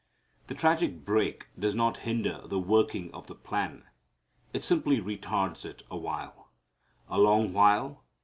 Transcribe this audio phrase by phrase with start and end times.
[0.47, 3.83] The tragic break does not hinder the working of the plan.
[4.51, 6.49] It simply retards it awhile.
[7.07, 8.03] A long while?